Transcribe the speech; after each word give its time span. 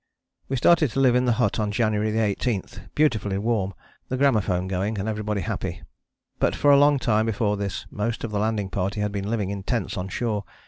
We 0.49 0.55
started 0.55 0.89
to 0.89 0.99
live 0.99 1.13
in 1.15 1.25
the 1.25 1.33
hut 1.37 1.59
on 1.59 1.71
January 1.71 2.17
18, 2.17 2.63
beautifully 2.95 3.37
warm, 3.37 3.75
the 4.09 4.17
gramophone 4.17 4.67
going, 4.67 4.97
and 4.97 5.07
everybody 5.07 5.41
happy. 5.41 5.83
But 6.39 6.55
for 6.55 6.71
a 6.71 6.79
long 6.79 6.97
time 6.97 7.27
before 7.27 7.55
this 7.55 7.85
most 7.91 8.23
of 8.23 8.31
the 8.31 8.39
landing 8.39 8.71
party 8.71 8.99
had 9.01 9.11
been 9.11 9.29
living 9.29 9.51
in 9.51 9.61
tents 9.61 9.97
on 9.97 10.09
shore. 10.09 10.43